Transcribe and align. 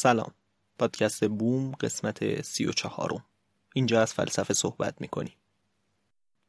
سلام. 0.00 0.34
پادکست 0.78 1.24
بوم 1.24 1.72
قسمت 1.72 2.42
سی 2.42 2.64
و 2.64 2.72
چهارم. 2.72 3.24
اینجا 3.74 4.02
از 4.02 4.14
فلسفه 4.14 4.54
صحبت 4.54 5.00
می‌کنیم. 5.00 5.34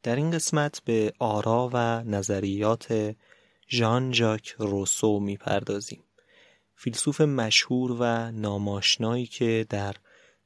در 0.02 0.16
این 0.16 0.30
قسمت 0.30 0.82
به 0.84 1.12
آرا 1.18 1.70
و 1.72 2.02
نظریات 2.04 3.16
ژان 3.70 4.12
ژاک 4.12 4.54
روسو 4.58 5.20
می‌پردازیم. 5.20 6.02
فیلسوف 6.74 7.20
مشهور 7.20 7.96
و 8.00 8.30
ناماشنایی 8.30 9.26
که 9.26 9.66
در 9.68 9.96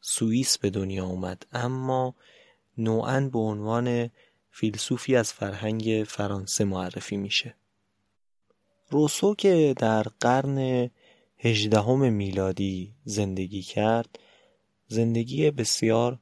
سوئیس 0.00 0.58
به 0.58 0.70
دنیا 0.70 1.04
اومد 1.04 1.46
اما 1.52 2.14
نوعا 2.78 3.28
به 3.32 3.38
عنوان 3.38 4.10
فیلسوفی 4.50 5.16
از 5.16 5.32
فرهنگ 5.32 6.04
فرانسه 6.08 6.64
معرفی 6.64 7.16
میشه. 7.16 7.54
روسو 8.90 9.34
که 9.34 9.74
در 9.76 10.02
قرن 10.02 10.90
هجدهم 11.44 12.12
میلادی 12.12 12.94
زندگی 13.04 13.62
کرد. 13.62 14.18
زندگی 14.88 15.50
بسیار 15.50 16.18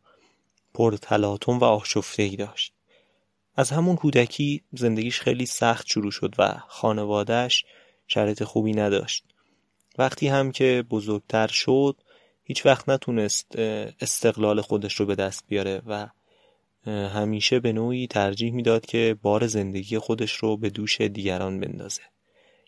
پرتلاطم 0.75 1.59
و 1.59 1.65
آشفته 1.65 2.29
داشت. 2.29 2.73
از 3.57 3.71
همون 3.71 3.97
کودکی 3.97 4.63
زندگیش 4.73 5.21
خیلی 5.21 5.47
سخت 5.47 5.87
شروع 5.87 6.11
شد 6.11 6.35
و 6.39 6.55
خانوادهش 6.69 7.65
شرایط 8.07 8.45
خوبی 8.45 8.73
نداشت. 8.73 9.25
وقتی 9.99 10.29
هم 10.29 10.53
که 10.53 10.85
بزرگتر 10.91 11.47
شد 11.47 11.97
هیچ 12.45 12.67
وقت 12.67 12.89
نتونست 12.89 13.57
استقلال 14.01 14.61
خودش 14.61 14.95
رو 14.95 15.07
به 15.07 15.15
دست 15.15 15.45
بیاره 15.49 15.83
و 15.87 16.09
همیشه 16.87 17.61
به 17.61 17.73
نوعی 17.73 18.07
ترجیح 18.07 18.53
می‌داد 18.53 18.87
که 18.87 19.17
بار 19.23 19.47
زندگی 19.47 19.99
خودش 19.99 20.33
رو 20.33 20.57
به 20.57 20.71
دوش 20.71 21.01
دیگران 21.01 21.61
بندازه. 21.61 22.03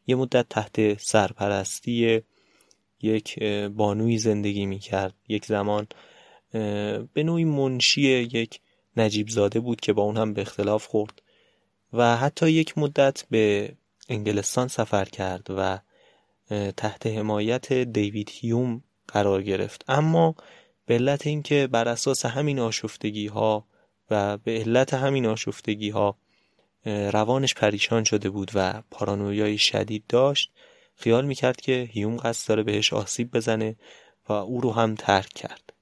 یه 0.07 0.15
مدت 0.17 0.49
تحت 0.49 1.03
سرپرستی 1.03 2.23
یک 3.03 3.43
بانوی 3.77 4.19
زندگی 4.19 4.67
می 4.67 4.79
کرد 4.79 5.15
یک 5.29 5.47
زمان 5.47 5.87
به 7.13 7.23
نوعی 7.23 7.45
منشی 7.45 8.03
یک 8.03 8.61
نجیب 8.97 9.29
زاده 9.29 9.61
بود 9.61 9.81
که 9.81 9.93
با 9.93 10.03
اون 10.03 10.17
هم 10.17 10.35
به 10.35 10.43
اختلاف 10.43 10.87
خورد 10.87 11.23
و 11.93 12.17
حتی 12.17 12.51
یک 12.51 12.79
مدت 12.79 13.25
به 13.31 13.75
انگلستان 14.09 14.69
سفر 14.69 15.05
کرد 15.05 15.47
و 15.51 15.79
تحت 16.77 17.07
حمایت 17.07 17.73
دیوید 17.73 18.31
هیوم 18.33 18.83
قرار 19.09 19.43
گرفت. 19.43 19.85
اما 19.89 20.35
به 20.87 20.95
علت 20.95 21.27
اینکه 21.27 21.67
بر 21.67 21.89
اساس 21.89 22.27
همین 22.27 22.59
آشفتگی 22.59 23.27
ها 23.27 23.67
و 24.11 24.37
به 24.37 24.59
علت 24.59 24.95
همین 24.95 25.27
آشفتگی 25.27 25.91
ها 25.91 26.17
روانش 26.87 27.55
پریشان 27.55 28.05
شده 28.05 28.31
بود 28.31 28.51
و 28.55 28.83
پارانویای 28.91 29.59
شدید 29.59 30.05
داشت 30.09 30.53
خیال 30.97 31.25
می‌کرد 31.27 31.61
که 31.61 31.89
هیوم 31.93 32.17
قصد 32.17 32.49
داره 32.49 32.63
بهش 32.63 32.93
آسیب 32.93 33.31
بزنه 33.31 33.77
و 34.29 34.33
او 34.33 34.61
رو 34.61 34.73
هم 34.73 34.95
ترک 34.95 35.29
کرد. 35.29 35.73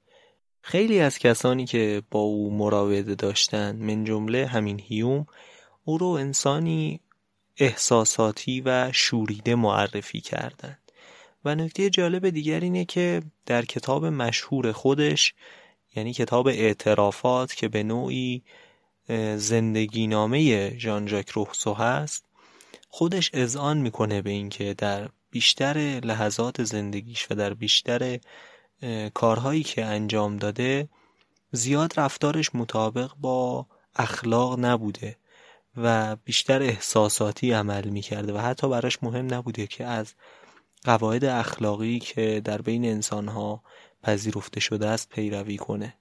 خیلی 0.63 1.01
از 1.01 1.19
کسانی 1.19 1.65
که 1.65 2.03
با 2.11 2.21
او 2.21 2.55
مراوده 2.55 3.15
داشتن 3.15 3.77
من 3.77 4.05
جمله 4.05 4.47
همین 4.47 4.81
هیوم 4.81 5.27
او 5.85 5.99
رو 5.99 6.07
انسانی 6.07 7.01
احساساتی 7.57 8.61
و 8.61 8.93
شوریده 8.93 9.55
معرفی 9.55 10.21
کردند 10.21 10.79
و 11.45 11.55
نکته 11.55 11.91
جالب 11.91 12.31
دیگر 12.31 12.61
اینه 12.61 12.85
که 12.85 13.23
در 13.47 13.65
کتاب 13.65 14.07
مشهور 14.07 14.73
خودش 14.73 15.35
یعنی 15.97 16.13
کتاب 16.13 16.47
اعترافات 16.47 17.55
که 17.55 17.69
به 17.69 17.83
نوعی 17.83 18.43
زندگی 19.37 20.07
نامه 20.07 20.71
ژان 20.79 21.07
ژاک 21.07 21.31
روسو 21.31 21.75
هست 21.75 22.25
خودش 22.95 23.31
اذعان 23.35 23.79
می‌کنه 23.79 24.23
به 24.23 24.31
اینکه 24.31 24.75
در 24.75 25.09
بیشتر 25.31 26.01
لحظات 26.05 26.65
زندگیش 26.65 27.27
و 27.31 27.35
در 27.35 27.55
بیشتر 27.55 28.19
کارهایی 29.15 29.63
که 29.63 29.85
انجام 29.85 30.37
داده 30.37 30.89
زیاد 31.53 32.01
رفتارش 32.01 32.55
مطابق 32.55 33.11
با 33.21 33.67
اخلاق 33.97 34.59
نبوده 34.59 35.17
و 35.77 36.17
بیشتر 36.17 36.63
احساساتی 36.63 37.53
عمل 37.53 37.89
می‌کرده 37.89 38.33
و 38.33 38.39
حتی 38.39 38.69
براش 38.69 39.03
مهم 39.03 39.35
نبوده 39.35 39.67
که 39.67 39.85
از 39.85 40.15
قواعد 40.85 41.25
اخلاقی 41.25 41.99
که 41.99 42.43
در 42.45 42.63
بین 42.63 42.85
انسانها 42.85 43.63
پذیرفته 44.03 44.61
شده 44.61 44.89
است 44.89 45.09
پیروی 45.09 45.57
کنه. 45.57 45.95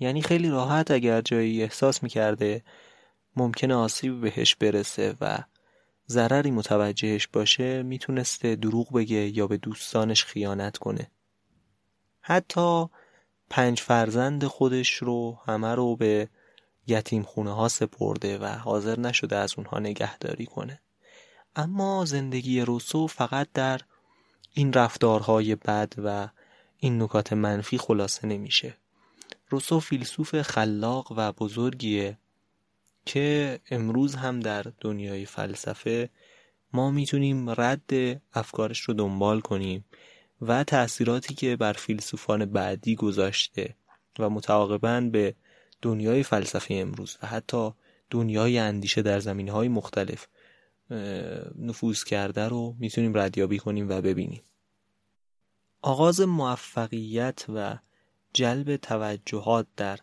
یعنی 0.00 0.22
خیلی 0.22 0.48
راحت 0.48 0.90
اگر 0.90 1.20
جایی 1.20 1.62
احساس 1.62 2.02
می‌کرده 2.02 2.62
ممکنه 3.36 3.74
آسیب 3.74 4.20
بهش 4.20 4.54
برسه 4.54 5.16
و 5.20 5.38
ضرری 6.08 6.50
متوجهش 6.50 7.26
باشه 7.26 7.82
می‌تونسته 7.82 8.56
دروغ 8.56 8.92
بگه 8.92 9.38
یا 9.38 9.46
به 9.46 9.56
دوستانش 9.56 10.24
خیانت 10.24 10.78
کنه. 10.78 11.10
حتی 12.20 12.86
پنج 13.50 13.80
فرزند 13.80 14.44
خودش 14.44 14.94
رو 14.94 15.38
همه 15.46 15.74
رو 15.74 15.96
به 15.96 16.28
یتیم 16.86 17.22
خونه 17.22 17.54
ها 17.54 17.68
سپرده 17.68 18.38
و 18.38 18.44
حاضر 18.44 19.00
نشده 19.00 19.36
از 19.36 19.54
اونها 19.56 19.78
نگهداری 19.78 20.46
کنه. 20.46 20.80
اما 21.56 22.04
زندگی 22.04 22.60
روسو 22.60 23.06
فقط 23.06 23.48
در 23.54 23.80
این 24.52 24.72
رفتارهای 24.72 25.54
بد 25.54 25.92
و 25.98 26.28
این 26.78 27.02
نکات 27.02 27.32
منفی 27.32 27.78
خلاصه 27.78 28.26
نمیشه. 28.26 28.76
روسو 29.48 29.80
فیلسوف 29.80 30.42
خلاق 30.42 31.12
و 31.16 31.32
بزرگیه. 31.32 32.18
که 33.06 33.60
امروز 33.70 34.14
هم 34.14 34.40
در 34.40 34.66
دنیای 34.80 35.24
فلسفه 35.24 36.10
ما 36.72 36.90
می‌تونیم 36.90 37.50
رد 37.50 37.90
افکارش 38.32 38.80
رو 38.80 38.94
دنبال 38.94 39.40
کنیم 39.40 39.84
و 40.40 40.64
تأثیراتی 40.64 41.34
که 41.34 41.56
بر 41.56 41.72
فیلسوفان 41.72 42.44
بعدی 42.44 42.94
گذاشته 42.94 43.76
و 44.18 44.30
متعاقبا 44.30 45.00
به 45.00 45.34
دنیای 45.82 46.22
فلسفه 46.22 46.74
امروز 46.74 47.18
و 47.22 47.26
حتی 47.26 47.70
دنیای 48.10 48.58
اندیشه 48.58 49.02
در 49.02 49.20
زمین 49.20 49.48
های 49.48 49.68
مختلف 49.68 50.26
نفوذ 51.58 52.04
کرده 52.04 52.48
رو 52.48 52.76
می‌تونیم 52.78 53.18
ردیابی 53.18 53.58
کنیم 53.58 53.88
و 53.88 54.00
ببینیم. 54.00 54.42
آغاز 55.82 56.20
موفقیت 56.20 57.44
و 57.54 57.78
جلب 58.32 58.76
توجهات 58.76 59.66
در 59.76 59.98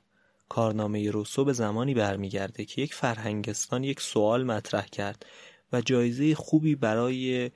کارنامه 0.50 1.12
روسو 1.12 1.46
به 1.46 1.54
زمانی 1.54 1.94
برمیگرده 1.94 2.66
که 2.66 2.82
یک 2.82 2.94
فرهنگستان 2.94 3.84
یک 3.84 4.02
سوال 4.02 4.44
مطرح 4.44 4.86
کرد 4.86 5.26
و 5.74 5.82
جایزه 5.82 6.36
خوبی 6.36 6.76
برای 6.76 7.52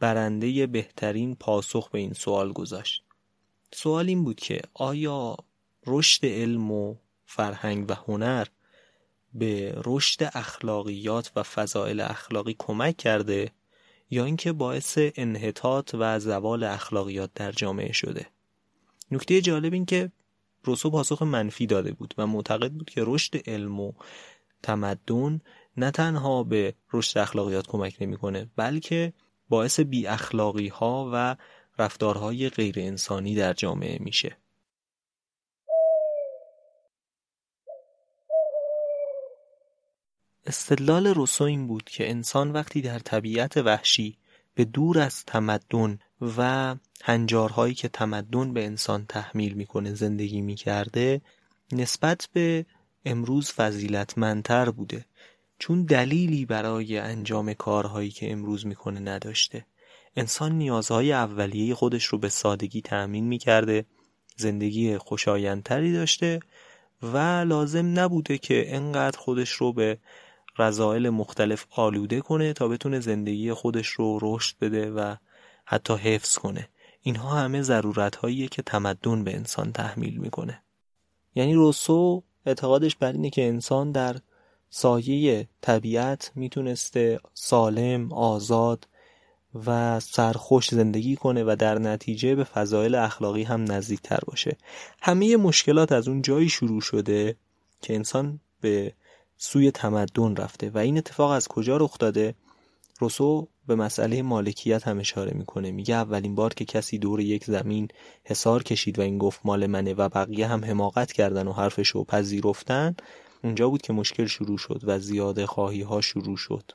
برنده 0.00 0.66
بهترین 0.66 1.34
پاسخ 1.34 1.90
به 1.90 1.98
این 1.98 2.12
سوال 2.12 2.52
گذاشت. 2.52 3.04
سوال 3.72 4.08
این 4.08 4.24
بود 4.24 4.40
که 4.40 4.60
آیا 4.74 5.36
رشد 5.86 6.26
علم 6.26 6.70
و 6.70 6.94
فرهنگ 7.26 7.90
و 7.90 7.94
هنر 7.94 8.46
به 9.34 9.74
رشد 9.84 10.30
اخلاقیات 10.34 11.32
و 11.36 11.42
فضائل 11.42 12.00
اخلاقی 12.00 12.56
کمک 12.58 12.96
کرده 12.96 13.50
یا 14.10 14.24
اینکه 14.24 14.52
باعث 14.52 14.98
انحطاط 14.98 15.94
و 15.98 16.18
زوال 16.18 16.64
اخلاقیات 16.64 17.30
در 17.34 17.52
جامعه 17.52 17.92
شده 17.92 18.26
نکته 19.10 19.40
جالب 19.40 19.72
این 19.72 19.86
که 19.86 20.10
روسو 20.64 20.90
پاسخ 20.90 21.22
منفی 21.22 21.66
داده 21.66 21.92
بود 21.92 22.14
و 22.18 22.26
معتقد 22.26 22.72
بود 22.72 22.90
که 22.90 23.02
رشد 23.06 23.48
علم 23.48 23.80
و 23.80 23.92
تمدن 24.62 25.40
نه 25.76 25.90
تنها 25.90 26.42
به 26.42 26.74
رشد 26.92 27.18
اخلاقیات 27.18 27.66
کمک 27.66 27.96
نمی‌کنه 28.00 28.50
بلکه 28.56 29.12
باعث 29.48 29.80
بی 29.80 30.06
اخلاقی 30.06 30.68
ها 30.68 31.10
و 31.12 31.36
رفتارهای 31.78 32.48
غیر 32.48 32.74
انسانی 32.78 33.34
در 33.34 33.52
جامعه 33.52 33.98
میشه. 34.00 34.36
استدلال 40.46 41.06
روسو 41.06 41.44
این 41.44 41.66
بود 41.66 41.84
که 41.84 42.10
انسان 42.10 42.52
وقتی 42.52 42.80
در 42.80 42.98
طبیعت 42.98 43.56
وحشی 43.56 44.18
به 44.54 44.64
دور 44.64 44.98
از 44.98 45.24
تمدن 45.24 45.98
و 46.38 46.74
هنجارهایی 47.02 47.74
که 47.74 47.88
تمدن 47.88 48.52
به 48.52 48.64
انسان 48.64 49.06
تحمیل 49.08 49.52
می‌کنه 49.52 49.94
زندگی 49.94 50.40
می‌کرده 50.40 51.20
نسبت 51.72 52.28
به 52.32 52.66
امروز 53.04 53.52
فضیلتمندتر 53.52 54.70
بوده. 54.70 55.04
چون 55.58 55.82
دلیلی 55.82 56.46
برای 56.46 56.98
انجام 56.98 57.54
کارهایی 57.54 58.10
که 58.10 58.32
امروز 58.32 58.66
می‌کنه 58.66 59.00
نداشته. 59.00 59.66
انسان 60.16 60.52
نیازهای 60.52 61.12
اولیه 61.12 61.74
خودش 61.74 62.04
رو 62.04 62.18
به 62.18 62.28
سادگی 62.28 62.80
تأمین 62.80 63.24
می‌کرده 63.24 63.84
زندگی 64.36 64.98
خوشایندتری 64.98 65.92
داشته 65.92 66.40
و 67.02 67.16
لازم 67.46 68.00
نبوده 68.00 68.38
که 68.38 68.76
انقدر 68.76 69.18
خودش 69.18 69.50
رو 69.50 69.72
به 69.72 69.98
رضایل 70.58 71.10
مختلف 71.10 71.66
آلوده 71.70 72.20
کنه 72.20 72.52
تا 72.52 72.68
بتونه 72.68 73.00
زندگی 73.00 73.52
خودش 73.52 73.86
رو 73.88 74.18
رشد 74.22 74.56
بده 74.60 74.90
و 74.90 75.14
حتی 75.64 75.94
حفظ 75.94 76.38
کنه. 76.38 76.68
اینها 77.02 77.30
همه 77.30 77.62
ضرورت 77.62 78.16
هاییه 78.16 78.48
که 78.48 78.62
تمدن 78.62 79.24
به 79.24 79.34
انسان 79.34 79.72
تحمیل 79.72 80.16
می‌کنه. 80.16 80.62
یعنی 81.34 81.54
روسو 81.54 82.22
اعتقادش 82.46 82.96
بر 82.96 83.12
اینه 83.12 83.30
که 83.30 83.48
انسان 83.48 83.92
در 83.92 84.16
سایه 84.70 85.48
طبیعت 85.60 86.32
می‌تونسته 86.34 87.20
سالم، 87.34 88.12
آزاد 88.12 88.88
و 89.66 90.00
سرخوش 90.00 90.68
زندگی 90.68 91.16
کنه 91.16 91.44
و 91.44 91.56
در 91.58 91.78
نتیجه 91.78 92.34
به 92.34 92.44
فضایل 92.44 92.94
اخلاقی 92.94 93.42
هم 93.42 93.72
نزدیکتر 93.72 94.20
باشه. 94.26 94.56
همه 95.02 95.36
مشکلات 95.36 95.92
از 95.92 96.08
اون 96.08 96.22
جایی 96.22 96.48
شروع 96.48 96.80
شده 96.80 97.36
که 97.82 97.94
انسان 97.94 98.40
به 98.60 98.92
سوی 99.36 99.70
تمدن 99.70 100.36
رفته. 100.36 100.70
و 100.70 100.78
این 100.78 100.98
اتفاق 100.98 101.30
از 101.30 101.48
کجا 101.48 101.76
رخ 101.76 101.98
داده؟ 101.98 102.34
روسو 102.98 103.48
به 103.66 103.74
مسئله 103.74 104.22
مالکیت 104.22 104.88
هم 104.88 104.98
اشاره 104.98 105.32
می‌کنه. 105.34 105.70
میگه 105.70 105.94
اولین 105.94 106.34
بار 106.34 106.54
که 106.54 106.64
کسی 106.64 106.98
دور 106.98 107.20
یک 107.20 107.44
زمین 107.44 107.88
حسار 108.24 108.62
کشید 108.62 108.98
و 108.98 109.02
این 109.02 109.18
گفت 109.18 109.40
مال 109.44 109.66
منه 109.66 109.94
و 109.94 110.08
بقیه 110.08 110.46
هم 110.46 110.64
حماقت 110.64 111.12
کردن 111.12 111.48
و 111.48 111.52
حرفشو 111.52 112.04
پذیرفتن 112.04 112.96
اونجا 113.44 113.68
بود 113.68 113.82
که 113.82 113.92
مشکل 113.92 114.26
شروع 114.26 114.58
شد 114.58 114.80
و 114.84 114.98
زیاده 114.98 115.46
خواهی 115.46 115.82
ها 115.82 116.00
شروع 116.00 116.36
شد. 116.36 116.72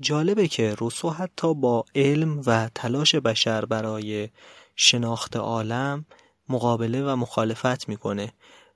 جالبه 0.00 0.48
که 0.48 0.74
روسو 0.74 1.10
حتی 1.10 1.54
با 1.54 1.84
علم 1.94 2.42
و 2.46 2.70
تلاش 2.74 3.14
بشر 3.14 3.64
برای 3.64 4.28
شناخت 4.76 5.36
عالم 5.36 6.04
مقابله 6.48 7.02
و 7.02 7.16
مخالفت 7.16 7.88
می‌کنه 7.88 8.32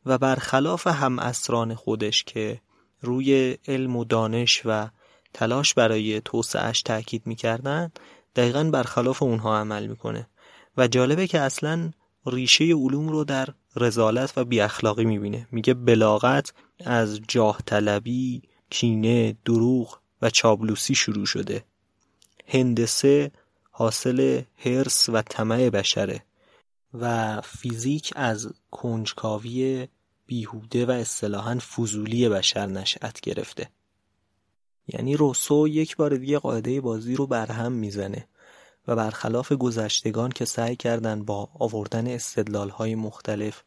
و 0.07 0.19
برخلاف 0.19 0.87
هم 0.87 1.19
اسران 1.19 1.75
خودش 1.75 2.25
که 2.25 2.61
روی 3.01 3.59
علم 3.69 3.97
و 3.97 4.05
دانش 4.05 4.63
و 4.65 4.89
تلاش 5.37 5.75
برای 5.75 6.21
توسعهش 6.21 6.83
تاکید 6.83 7.23
می‌کردن 7.27 7.93
دقیقا 8.37 8.65
برخلاف 8.65 9.23
اونها 9.23 9.59
عمل 9.59 9.87
می‌کنه. 9.87 10.29
و 10.77 10.89
جالبه 10.89 11.27
که 11.27 11.41
اصلا 11.41 11.91
ریشه 12.27 12.65
علوم 12.65 13.09
رو 13.09 13.25
در 13.25 13.49
رزالت 13.77 14.39
و 14.39 14.45
بی 14.45 14.61
اخلاقی 14.61 15.05
می‌بینه. 15.05 15.49
میگه 15.53 15.75
بلاغت 15.75 16.53
از 16.85 17.21
جاه 17.29 17.59
طلبی، 17.67 18.43
کینه، 18.71 19.37
دروغ 19.45 19.99
و 20.23 20.31
چابلوسی 20.31 20.95
شروع 20.95 21.27
شده. 21.27 21.65
هندسه 22.47 23.31
حاصل 23.71 24.43
هرس 24.57 25.09
و 25.09 25.23
طمع 25.23 25.71
بشره 25.71 26.25
و 26.95 27.41
فیزیک 27.41 28.13
از 28.17 28.53
کنجکاوی 28.71 29.89
بیهوده 30.27 30.87
و 30.87 30.91
اصطلاحا 30.91 31.59
فضولی 31.59 32.29
بشر 32.29 32.67
نشأت 32.67 33.21
گرفته. 33.21 33.71
یعنی 34.89 35.17
روسو 35.17 35.69
یک 35.69 35.97
بار 35.97 36.17
دیگه 36.17 36.39
قاعده 36.39 36.81
بازی 36.81 37.15
رو 37.15 37.27
برهم 37.27 37.73
می‌زنه 37.73 38.27
و 38.89 38.97
برخلاف 38.97 39.53
گذشتگان 39.53 40.31
که 40.31 40.45
سعی 40.45 40.77
کردن 40.77 41.25
با 41.25 41.49
آوردن 41.59 42.07
استدلال 42.07 42.69
های 42.69 42.95
مختلف 42.95 43.63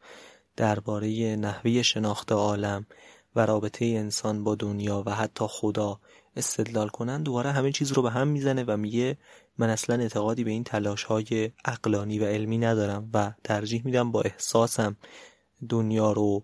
درباره 0.56 1.36
نحوه 1.36 1.82
شناخت 1.82 2.32
عالم 2.32 2.86
و 3.36 3.46
رابطه 3.46 3.86
انسان 3.86 4.44
با 4.44 4.56
دنیا 4.56 5.04
و 5.06 5.16
حتی 5.16 5.46
خدا 5.50 6.00
استدلال 6.36 6.88
کنن 6.90 7.24
دوباره 7.24 7.52
همه 7.52 7.72
چیز 7.72 7.92
رو 7.92 8.02
به 8.02 8.12
هم 8.12 8.28
می‌زنه 8.28 8.64
و 8.68 8.78
میگه 8.78 9.18
من 9.58 9.70
اصلا 9.70 9.96
اعتقادی 9.96 10.44
به 10.44 10.52
این 10.52 10.64
تلاش 10.64 11.04
های 11.04 11.52
اقلانی 11.66 12.20
و 12.20 12.26
علمی 12.26 12.58
ندارم 12.58 13.10
و 13.14 13.32
ترجیح 13.44 13.82
میدم 13.86 14.12
با 14.12 14.22
احساسم 14.22 14.98
دنیا 15.70 16.12
رو 16.12 16.44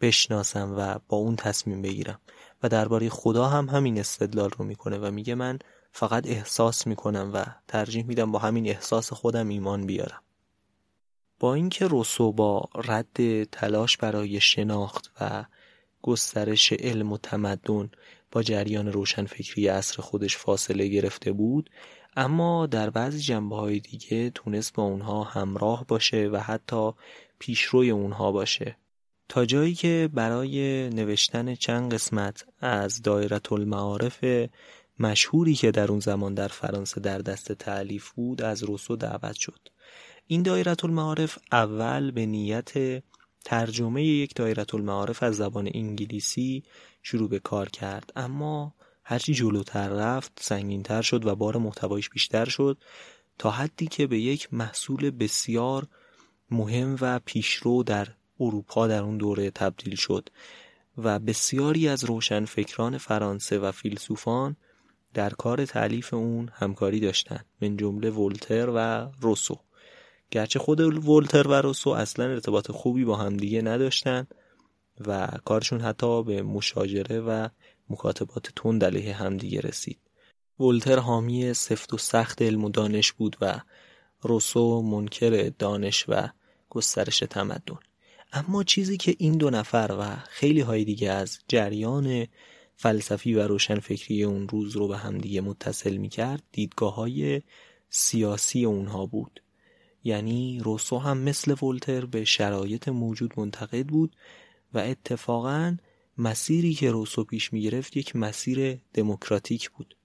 بشناسم 0.00 0.74
و 0.78 0.98
با 1.08 1.16
اون 1.16 1.36
تصمیم 1.36 1.82
بگیرم. 1.82 2.20
و 2.62 2.68
درباره 2.68 3.08
خدا 3.08 3.46
هم 3.46 3.68
همین 3.68 3.98
استدلال 3.98 4.50
رو 4.50 4.64
می‌کنه 4.64 4.98
و 4.98 5.10
میگه 5.10 5.34
من 5.34 5.58
فقط 5.92 6.26
احساس 6.26 6.86
می‌کنم 6.86 7.30
و 7.34 7.44
ترجیح 7.68 8.06
میدم 8.06 8.32
با 8.32 8.38
همین 8.38 8.68
احساس 8.68 9.12
خودم 9.12 9.48
ایمان 9.48 9.86
بیارم. 9.86 10.22
با 11.38 11.54
اینکه 11.54 11.86
روسو 11.86 12.32
با 12.32 12.68
رد 12.74 13.44
تلاش 13.44 13.96
برای 13.96 14.40
شناخت 14.40 15.12
و 15.20 15.44
گسترش 16.02 16.72
علم 16.72 17.12
و 17.12 17.18
تمدن 17.18 17.90
با 18.32 18.42
جریان 18.42 18.92
روشنفکری 18.92 19.68
عصر 19.68 20.02
خودش 20.02 20.36
فاصله 20.36 20.88
گرفته 20.88 21.32
بود 21.32 21.70
اما 22.16 22.66
در 22.66 22.90
بعضی 22.90 23.18
جنبه 23.18 23.56
های 23.56 23.80
دیگه 23.80 24.30
تونست 24.30 24.74
با 24.74 24.82
اونها 24.82 25.24
همراه 25.24 25.84
باشه 25.88 26.28
و 26.32 26.36
حتی 26.36 26.92
پیشروی 27.38 27.90
اونها 27.90 28.32
باشه. 28.32 28.76
تا 29.32 29.44
جایی 29.44 29.74
که 29.74 30.10
برای 30.12 30.88
نوشتن 30.90 31.54
چند 31.54 31.94
قسمت 31.94 32.44
از 32.60 33.02
دایره 33.02 33.40
المعارف 33.52 34.24
مشهوری 34.98 35.54
که 35.54 35.70
در 35.70 35.90
اون 35.90 36.00
زمان 36.00 36.34
در 36.34 36.48
فرانسه 36.48 37.00
در 37.00 37.18
دست 37.18 37.52
تعلیف 37.52 38.10
بود 38.10 38.42
از 38.42 38.62
روسو 38.62 38.96
دعوت 38.96 39.34
شد. 39.34 39.68
این 40.26 40.42
دایره 40.42 40.76
المعارف 40.84 41.38
اول 41.52 42.10
به 42.10 42.26
نیت 42.26 43.02
ترجمه 43.44 44.04
یک 44.04 44.34
دایره 44.34 44.64
المعارف 44.74 45.22
از 45.22 45.36
زبان 45.36 45.70
انگلیسی 45.74 46.62
شروع 47.02 47.28
به 47.28 47.38
کار 47.38 47.68
کرد. 47.68 48.12
اما 48.16 48.74
هرچی 49.04 49.34
جلوتر 49.34 49.88
رفت 49.88 50.32
سنگینتر 50.40 51.02
شد 51.02 51.26
و 51.26 51.36
بار 51.36 51.56
محتوایش 51.56 52.10
بیشتر 52.10 52.44
شد 52.44 52.78
تا 53.38 53.50
حدی 53.50 53.86
که 53.86 54.06
به 54.06 54.20
یک 54.20 54.54
محصول 54.54 55.10
بسیار 55.10 55.86
مهم 56.50 56.96
و 57.00 57.20
پیشرو 57.24 57.82
در 57.82 58.08
اروپا 58.42 58.86
در 58.86 59.02
اون 59.02 59.16
دوره 59.16 59.50
تبدیل 59.50 59.94
شد 59.94 60.28
و 60.98 61.18
بسیاری 61.18 61.88
از 61.88 62.04
روشنفکران 62.04 62.98
فرانسه 62.98 63.58
و 63.58 63.72
فیلسوفان 63.72 64.56
در 65.14 65.30
کار 65.30 65.64
تعلیف 65.64 66.14
اون 66.14 66.50
همکاری 66.52 67.00
داشتند 67.00 67.46
من 67.62 67.76
جمله 67.76 68.10
ولتر 68.10 68.70
و 68.74 69.08
روسو. 69.20 69.58
گرچه 70.30 70.58
خود 70.58 71.08
ولتر 71.08 71.48
و 71.48 71.52
روسو 71.52 71.90
اصلا 71.90 72.24
ارتباط 72.24 72.70
خوبی 72.70 73.04
با 73.04 73.16
همدیگه 73.16 73.62
نداشتند 73.62 74.34
و 75.06 75.28
کارشون 75.44 75.80
حتی 75.80 76.22
به 76.22 76.42
مشاجره 76.42 77.20
و 77.20 77.48
مکاتبات 77.90 78.52
تند 78.56 78.84
علیه 78.84 79.14
همدیگه 79.14 79.60
رسید. 79.60 79.98
ولتر 80.60 80.98
حامی 80.98 81.54
سفت 81.54 81.94
و 81.94 81.98
سخت 81.98 82.42
علم 82.42 82.64
و 82.64 82.68
دانش 82.68 83.12
بود 83.12 83.36
و 83.40 83.60
روسو 84.22 84.82
منکر 84.82 85.52
دانش 85.58 86.04
و 86.08 86.28
گسترش 86.70 87.18
تمدن. 87.18 87.78
اما 88.32 88.64
چیزی 88.64 88.96
که 88.96 89.14
این 89.18 89.36
دو 89.36 89.50
نفر 89.50 89.96
و 90.00 90.16
خیلی 90.16 90.60
های 90.60 90.84
دیگه 90.84 91.10
از 91.10 91.38
جریان 91.48 92.26
فلسفی 92.76 93.34
و 93.34 93.46
روشنفکری 93.46 94.24
اون 94.24 94.48
روز 94.48 94.76
رو 94.76 94.88
به 94.88 94.98
همدیگه 94.98 95.40
متصل 95.40 95.96
می 95.96 96.08
کرد 96.08 96.42
دیدگاه 96.52 96.94
های 96.94 97.42
سیاسی 97.88 98.64
اونها 98.64 99.06
بود. 99.06 99.42
یعنی 100.04 100.60
روسو 100.64 100.98
هم 100.98 101.18
مثل 101.18 101.64
ولتر 101.64 102.06
به 102.06 102.24
شرایط 102.24 102.88
موجود 102.88 103.34
منتقد 103.36 103.86
بود 103.86 104.16
و 104.74 104.78
اتفاقا 104.78 105.76
مسیری 106.18 106.74
که 106.74 106.90
روسو 106.90 107.24
پیش 107.24 107.52
می 107.52 107.62
گرفت 107.62 107.96
یک 107.96 108.16
مسیر 108.16 108.80
دموکراتیک 108.94 109.70
بود. 109.70 109.96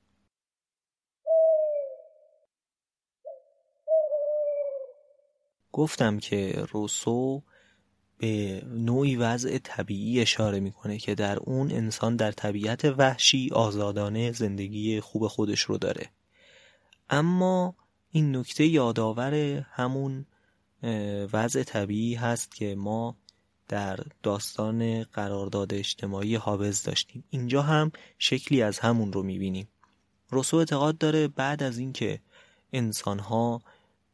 گفتم 5.71 6.19
که 6.19 6.65
روسو 6.71 7.43
به 8.17 8.63
نوعی 8.67 9.15
وضع 9.15 9.57
طبیعی 9.57 10.21
اشاره 10.21 10.59
می‌کنه 10.59 10.97
که 10.97 11.15
در 11.15 11.37
اون 11.37 11.71
انسان 11.71 12.15
در 12.15 12.31
طبیعت 12.31 12.85
وحشی 12.85 13.49
آزادانه 13.53 14.31
زندگی 14.31 14.99
خوب 14.99 15.27
خودش 15.27 15.61
رو 15.61 15.77
داره. 15.77 16.09
اما 17.09 17.75
این 18.11 18.35
نکته 18.35 18.65
یادآور 18.65 19.33
همون 19.71 20.25
وضع 21.33 21.63
طبیعی 21.63 22.15
هست 22.15 22.55
که 22.55 22.75
ما 22.75 23.17
در 23.67 23.99
داستان 24.23 25.03
قرارداد 25.03 25.73
اجتماعی 25.73 26.35
حابز 26.35 26.83
داشتیم. 26.83 27.23
اینجا 27.29 27.61
هم 27.61 27.91
شکلی 28.19 28.61
از 28.61 28.79
همون 28.79 29.13
رو 29.13 29.23
می‌بینیم. 29.23 29.67
روسو 30.29 30.57
اعتقاد 30.57 30.97
داره 30.97 31.27
بعد 31.27 31.63
از 31.63 31.77
اینکه 31.77 32.21
انسانها 32.73 33.61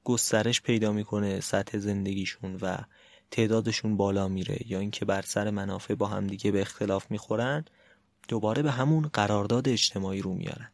گسترش 0.03 0.61
پیدا 0.61 0.91
می‌کنه 0.91 1.39
سطح 1.39 1.77
زندگیشون 1.77 2.57
و 2.61 2.77
تعدادشون 3.33 3.97
بالا 3.97 4.27
میره 4.27 4.57
یا 4.65 4.79
اینکه 4.79 5.05
بر 5.05 5.21
سر 5.21 5.49
منافع 5.49 5.95
با 5.95 6.07
همدیگه 6.07 6.51
به 6.51 6.61
اختلاف 6.61 7.11
می‌خورن 7.11 7.65
دوباره 8.27 8.61
به 8.61 8.71
همون 8.71 9.09
قرارداد 9.13 9.69
اجتماعی 9.69 10.21
رو 10.21 10.33
میارن. 10.33 10.71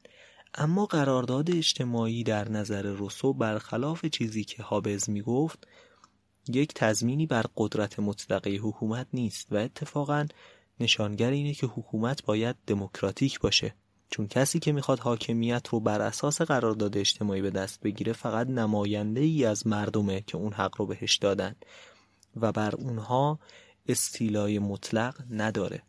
اما 0.53 0.85
قرارداد 0.85 1.51
اجتماعی 1.51 2.23
در 2.23 2.49
نظر 2.49 2.81
روسو 2.81 3.33
برخلاف 3.33 4.05
چیزی 4.05 4.43
که 4.43 4.63
هابز 4.63 5.09
می‌گفت 5.09 5.67
یک 6.47 6.73
تضمینی 6.73 7.25
بر 7.25 7.45
قدرت 7.57 7.99
مطلقه 7.99 8.49
حکومت 8.49 9.07
نیست 9.13 9.47
و 9.51 9.55
اتفاقا 9.55 10.25
نشانگر 10.79 11.29
اینه 11.29 11.53
که 11.53 11.67
حکومت 11.67 12.23
باید 12.25 12.55
دموکراتیک 12.67 13.39
باشه. 13.39 13.73
چون 14.11 14.27
کسی 14.27 14.59
که 14.59 14.71
می‌خواد 14.71 14.99
حاکمیت 14.99 15.67
رو 15.67 15.79
بر 15.79 16.01
اساس 16.01 16.41
قرارداد 16.41 16.97
اجتماعی 16.97 17.41
به 17.41 17.49
دست 17.49 17.81
بگیره 17.81 18.13
فقط 18.13 18.47
نماینده 18.47 19.21
ای 19.21 19.45
از 19.45 19.67
مردمه 19.67 20.21
که 20.21 20.37
اون 20.37 20.53
حق 20.53 20.75
رو 20.77 20.85
بهش 20.85 21.15
دادن. 21.15 21.55
و 22.35 22.51
بر 22.51 22.75
اونها 22.75 23.39
استیلای 23.87 24.59
مطلق 24.59 25.15
نداره. 25.29 25.83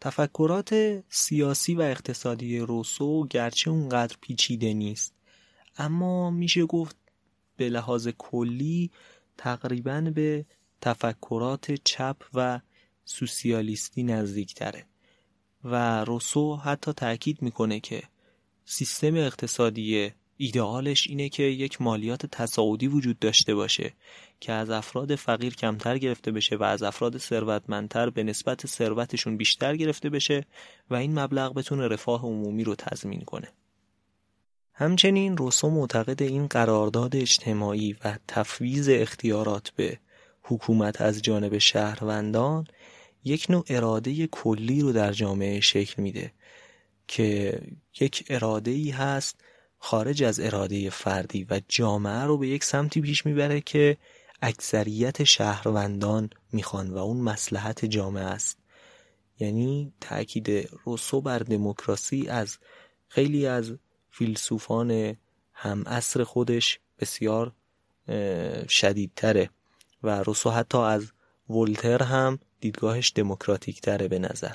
تفکرات 0.00 1.02
سیاسی 1.08 1.74
و 1.74 1.80
اقتصادی 1.80 2.58
روسو 2.58 3.26
گرچه 3.26 3.70
اونقدر 3.70 4.16
پیچیده 4.20 4.74
نیست 4.74 5.14
اما 5.78 6.30
میشه 6.30 6.66
گفت 6.66 6.96
به 7.56 7.68
لحاظ 7.68 8.08
کلی 8.18 8.90
تقریبا 9.36 10.00
به 10.00 10.46
تفکرات 10.80 11.72
چپ 11.84 12.16
و 12.34 12.60
سوسیالیستی 13.04 14.02
نزدیک 14.02 14.54
تره 14.54 14.86
و 15.64 16.04
روسو 16.04 16.56
حتی 16.56 16.92
تاکید 16.92 17.42
می‌کنه 17.42 17.80
که 17.80 18.02
سیستم 18.64 19.14
اقتصادی 19.14 20.12
ایدئالش 20.36 21.06
اینه 21.08 21.28
که 21.28 21.42
یک 21.42 21.82
مالیات 21.82 22.26
تصاعدی 22.26 22.88
وجود 22.88 23.18
داشته 23.18 23.54
باشه 23.54 23.92
که 24.40 24.52
از 24.52 24.70
افراد 24.70 25.14
فقیر 25.14 25.54
کمتر 25.54 25.98
گرفته 25.98 26.32
بشه 26.32 26.56
و 26.56 26.62
از 26.62 26.82
افراد 26.82 27.18
ثروتمندتر 27.18 28.10
به 28.10 28.22
نسبت 28.22 28.66
ثروتشون 28.66 29.36
بیشتر 29.36 29.76
گرفته 29.76 30.10
بشه 30.10 30.46
و 30.90 30.94
این 30.94 31.18
مبلغ 31.18 31.54
بتونه 31.54 31.88
رفاه 31.88 32.22
عمومی 32.22 32.64
رو 32.64 32.74
تضمین 32.74 33.20
کنه. 33.20 33.48
همچنین 34.72 35.36
روسو 35.36 35.70
معتقد 35.70 36.22
این 36.22 36.46
قرارداد 36.46 37.16
اجتماعی 37.16 37.96
و 38.04 38.18
تفویض 38.28 38.88
اختیارات 38.92 39.70
به 39.70 39.98
حکومت 40.42 41.00
از 41.00 41.22
جانب 41.22 41.58
شهروندان 41.58 42.66
یک 43.24 43.46
نوع 43.50 43.64
اراده 43.68 44.26
کلی 44.26 44.80
رو 44.80 44.92
در 44.92 45.12
جامعه 45.12 45.60
شکل 45.60 46.02
میده 46.02 46.32
که 47.08 47.60
یک 48.00 48.24
اراده 48.28 48.70
ای 48.70 48.90
هست 48.90 49.40
خارج 49.78 50.22
از 50.22 50.40
اراده 50.40 50.90
فردی 50.90 51.46
و 51.50 51.60
جامعه 51.68 52.22
رو 52.24 52.38
به 52.38 52.48
یک 52.48 52.64
سمتی 52.64 53.00
پیش 53.00 53.26
می‌بره 53.26 53.60
که 53.60 53.96
اکثریت 54.42 55.24
شهروندان 55.24 56.30
می‌خوان 56.52 56.90
و 56.90 56.98
اون 56.98 57.16
مسلحت 57.16 57.84
جامعه 57.84 58.24
است. 58.24 58.58
یعنی 59.38 59.92
تاکید 60.00 60.68
روسو 60.84 61.20
بر 61.20 61.38
دموکراسی 61.38 62.28
از 62.28 62.58
خیلی 63.08 63.46
از 63.46 63.72
فیلسوفان 64.10 65.16
هم 65.52 65.82
اصر 65.86 66.24
خودش 66.24 66.80
بسیار 66.98 67.52
شدیدتره 68.68 69.50
و 70.02 70.22
روسو 70.22 70.50
حتی 70.50 70.78
از 70.78 71.12
ولتر 71.50 72.02
هم 72.02 72.38
دیدگاهش 72.60 73.12
دموکراتیک 73.14 73.80
تره 73.80 74.08
به 74.08 74.18
نظر. 74.18 74.54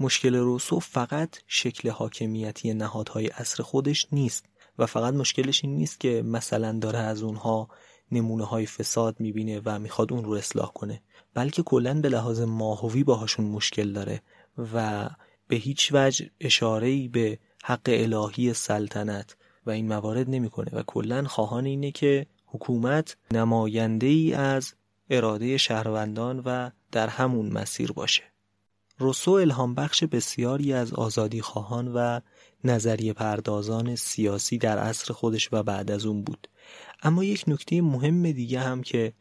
مشکل 0.00 0.36
روسو 0.36 0.80
فقط 0.80 1.36
شکل 1.46 1.88
حاکمیتی 1.90 2.74
نهادهای 2.74 3.28
اصر 3.28 3.62
خودش 3.62 4.06
نیست 4.12 4.46
و 4.78 4.86
فقط 4.86 5.14
مشکلش 5.14 5.64
این 5.64 5.76
نیست 5.76 6.00
که 6.00 6.22
مثلا 6.22 6.78
داره 6.78 6.98
از 6.98 7.22
اونها 7.22 7.68
نمونه 8.12 8.44
های 8.44 8.66
فساد 8.66 9.20
می‌بینه 9.20 9.60
و 9.64 9.78
می‌خواد 9.78 10.12
اون 10.12 10.24
رو 10.24 10.32
اصلاح 10.32 10.72
کنه 10.72 11.02
بلکه 11.34 11.62
کلا 11.62 12.00
به 12.00 12.08
لحاظ 12.08 12.40
ماهوی 12.40 13.04
باهاشون 13.04 13.46
مشکل 13.46 13.92
داره 13.92 14.22
و 14.74 15.08
به 15.48 15.56
هیچ 15.56 15.90
وجه 15.92 16.30
اشاره 16.40 17.08
به 17.08 17.38
حق 17.64 17.82
الهی 17.86 18.54
سلطنت 18.54 19.36
و 19.66 19.70
این 19.70 19.88
موارد 19.88 20.30
نمی‌کنه 20.30 20.70
و 20.72 20.82
کلا 20.86 21.24
خواهان 21.24 21.64
اینه 21.64 21.90
که 21.90 22.26
حکومت 22.46 23.16
نماینده 23.30 24.06
ای 24.06 24.34
از 24.34 24.74
اراده 25.10 25.56
شهروندان 25.56 26.42
و 26.44 26.70
در 26.92 27.08
همون 27.08 27.52
مسیر 27.52 27.92
باشه. 27.92 28.22
روسو 28.98 29.30
الهام 29.30 29.74
بخش 29.74 30.04
بسیاری 30.04 30.72
از 30.72 30.92
آزادی 30.92 31.40
خواهان 31.40 31.92
و 31.94 32.20
نظریه 32.64 33.12
پردازان 33.12 33.96
سیاسی 33.96 34.58
در 34.58 34.78
عصر 34.78 35.12
خودش 35.12 35.48
و 35.52 35.62
بعد 35.62 35.90
از 35.90 36.06
اون 36.06 36.22
بود. 36.22 36.48
اما 37.02 37.24
یک 37.24 37.44
نکته 37.46 37.82
مهم 37.82 38.32
دیگه 38.32 38.60
هم 38.60 38.82
که 38.82 39.12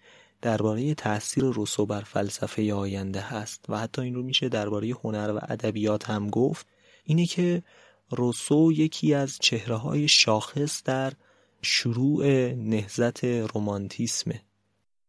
درباره 0.42 0.94
تاثیر 0.94 1.44
روسو 1.44 1.86
بر 1.86 2.02
فلسفه 2.02 2.74
آینده 2.74 3.22
هست 3.22 3.66
و 3.70 3.78
حتی 3.78 4.02
این 4.02 4.16
رو 4.16 4.24
میشه 4.24 4.50
درباره 4.50 4.94
هنر 5.04 5.32
و 5.36 5.40
ادبیات 5.42 6.10
هم 6.10 6.30
گفت 6.30 6.68
اینه 7.04 7.26
که 7.26 7.64
روسو 8.10 8.72
یکی 8.72 9.14
از 9.14 9.38
چهره 9.42 9.76
های 9.76 10.08
شاخص 10.08 10.84
در 10.84 11.14
شروع 11.62 12.26
نهزت 12.54 13.24
رومانتیسمه 13.26 14.42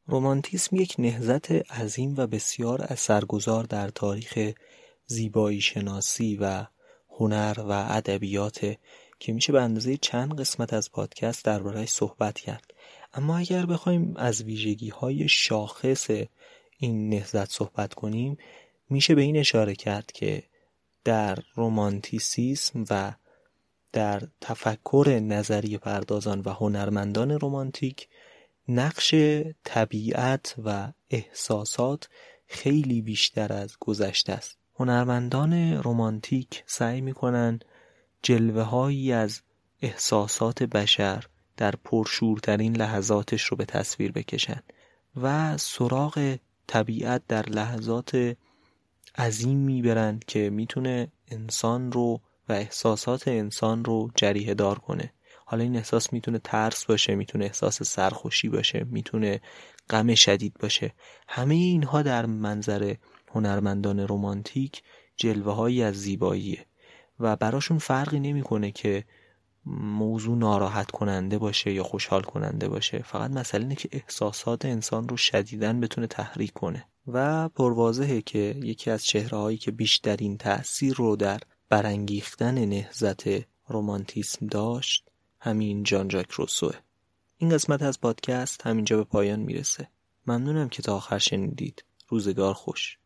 رومانتیسم 0.08 0.76
یک 0.76 0.94
نهزت 0.98 1.52
عظیم 1.52 2.14
و 2.16 2.26
بسیار 2.26 2.82
اثرگذار 2.82 3.64
در 3.64 3.88
تاریخ 3.88 4.52
زیبایی 5.06 5.60
شناسی 5.60 6.36
و 6.36 6.66
هنر 7.10 7.54
و 7.58 7.70
ادبیات 7.70 8.76
که 9.18 9.32
میشه 9.32 9.52
به 9.52 9.62
اندازه 9.62 9.96
چند 9.96 10.40
قسمت 10.40 10.72
از 10.72 10.92
پادکست 10.92 11.44
دربارهش 11.44 11.88
صحبت 11.88 12.38
کرد. 12.38 12.74
اما 13.14 13.38
اگر 13.38 13.66
بخوایم 13.66 14.14
از 14.16 14.42
ویژگی 14.42 14.88
های 14.88 15.28
شاخص 15.28 16.10
این 16.78 17.08
نهزت 17.08 17.50
صحبت 17.50 17.94
کنیم 17.94 18.36
میشه 18.90 19.14
به 19.14 19.22
این 19.22 19.36
اشاره 19.36 19.74
کرد 19.74 20.12
که 20.12 20.42
در 21.04 21.38
رومانتیسیسم 21.54 22.84
و 22.90 23.12
در 23.92 24.22
تفکر 24.40 25.20
نظری 25.22 25.78
پردازان 25.78 26.40
و 26.40 26.50
هنرمندان 26.50 27.30
رومانتیک 27.30 28.08
نقش 28.68 29.14
طبیعت 29.64 30.54
و 30.64 30.92
احساسات 31.10 32.08
خیلی 32.46 33.02
بیشتر 33.02 33.52
از 33.52 33.76
گذشته 33.80 34.32
است. 34.32 34.58
هنرمندان 34.74 35.72
رومانتیک 35.72 36.64
سعی 36.66 37.00
می‌کنن 37.00 37.60
جلوه 38.22 38.62
هایی 38.62 39.12
از 39.12 39.40
احساسات 39.82 40.62
بشر 40.62 41.24
در 41.56 41.74
پرشورترین 41.84 42.76
لحظاتش 42.76 43.42
رو 43.42 43.56
به 43.56 43.64
تصویر 43.64 44.12
بکشن 44.12 44.60
و 45.16 45.56
سراغ 45.56 46.36
طبیعت 46.66 47.22
در 47.28 47.48
لحظات 47.48 48.36
عظیم 49.18 49.58
می‌برند 49.58 50.24
که 50.24 50.50
می‌تونه 50.50 51.08
انسان 51.28 51.92
رو 51.92 52.20
و 52.48 52.52
احساسات 52.52 53.28
انسان 53.28 53.84
رو 53.84 54.10
جریه 54.14 54.54
دار 54.54 54.78
کنه. 54.78 55.12
حالا 55.48 55.62
این 55.62 55.76
احساس 55.76 56.12
می‌تونه 56.12 56.38
ترس 56.38 56.84
باشه 56.84 57.14
می‌تونه 57.14 57.44
احساس 57.44 57.82
سرخوشی 57.82 58.48
باشه 58.48 58.86
می‌تونه 58.90 59.40
غم 59.90 60.14
شدید 60.14 60.54
باشه. 60.60 60.92
همه 61.28 61.54
اینها 61.54 62.02
در 62.02 62.26
منظر 62.26 62.94
هنرمندان 63.28 64.00
رومانتیک 64.00 64.82
جلوه 65.16 65.52
هایی 65.52 65.82
از 65.82 65.94
زیباییه 65.94 66.66
و 67.20 67.36
براشون 67.36 67.78
فرقی 67.78 68.20
نمی‌کنه 68.20 68.70
که 68.70 69.04
موضوع 69.76 70.36
ناراحت 70.36 70.90
کننده 70.90 71.38
باشه 71.38 71.72
یا 71.72 71.82
خوشحال 71.82 72.22
کننده 72.22 72.68
باشه. 72.68 73.02
فقط 73.02 73.30
مسئله 73.30 73.62
اینه 73.62 73.74
که 73.74 73.88
احساسات 73.92 74.64
انسان 74.64 75.08
رو 75.08 75.16
شدیدن 75.16 75.80
بتونه 75.80 76.06
تحریک 76.06 76.52
کنه. 76.52 76.84
و 77.06 77.48
پروازهه 77.48 78.20
که 78.20 78.38
یکی 78.62 78.90
از 78.90 79.04
چهره 79.04 79.38
هایی 79.38 79.58
که 79.58 79.70
بیشترین 79.70 80.36
تأثیر 80.36 80.94
رو 80.94 81.16
در 81.16 81.40
برانگیختن 81.68 82.64
نهزت 82.64 83.24
رومانتیسم 83.68 84.46
داشت 84.46 85.08
همین 85.40 85.82
جان 85.82 86.08
جاک 86.08 86.30
روسوه. 86.30 86.74
این 87.38 87.50
قسمت 87.50 87.82
از 87.82 88.00
پادکست 88.00 88.66
همینجا 88.66 88.96
به 88.96 89.04
پایان 89.04 89.40
می‌رسه. 89.40 89.88
ممنونم 90.26 90.68
که 90.68 90.82
تا 90.82 90.96
آخر 90.96 91.18
شنیدید. 91.18 91.84
روزگار 92.08 92.54
خوش. 92.54 92.98